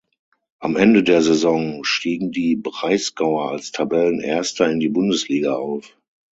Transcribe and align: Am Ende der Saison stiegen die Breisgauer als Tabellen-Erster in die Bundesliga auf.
Am 0.57 0.77
Ende 0.77 1.03
der 1.03 1.21
Saison 1.21 1.83
stiegen 1.83 2.31
die 2.31 2.55
Breisgauer 2.55 3.51
als 3.51 3.71
Tabellen-Erster 3.71 4.67
in 4.67 4.79
die 4.79 4.89
Bundesliga 4.89 5.53
auf. 5.53 5.95